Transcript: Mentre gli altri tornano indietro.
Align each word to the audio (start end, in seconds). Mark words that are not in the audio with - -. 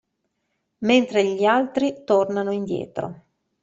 Mentre 0.79 1.23
gli 1.35 1.43
altri 1.45 2.01
tornano 2.05 2.49
indietro. 2.49 3.23